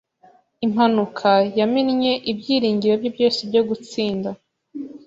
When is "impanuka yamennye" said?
0.65-2.13